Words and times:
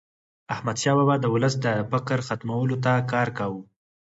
احمدشاه 0.53 0.95
بابا 0.97 1.13
به 1.17 1.21
د 1.23 1.25
ولس 1.33 1.55
د 1.65 1.67
فقر 1.91 2.19
ختمولو 2.27 2.75
ته 2.85 2.93
کار 3.11 3.27
کاوه. 3.37 3.61